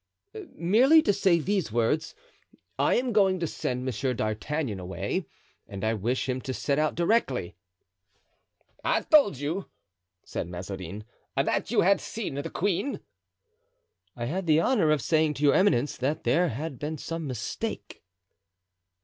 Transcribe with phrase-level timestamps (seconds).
[0.55, 2.15] "Merely to say these words:
[2.79, 5.27] 'I am going to send Monsieur d'Artagnan away
[5.67, 7.55] and I wish him to set out directly.'"
[8.83, 9.69] "I told you,"
[10.23, 11.03] said Mazarin,
[11.35, 13.01] "that you had seen the queen."
[14.15, 18.03] "I had the honor of saying to your eminence that there had been some mistake."